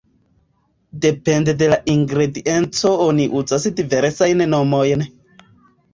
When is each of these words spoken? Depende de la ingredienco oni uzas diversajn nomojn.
Depende 1.07 1.53
de 1.59 1.67
la 1.73 1.77
ingredienco 1.93 2.95
oni 3.09 3.29
uzas 3.43 3.69
diversajn 3.81 4.45
nomojn. 4.55 5.05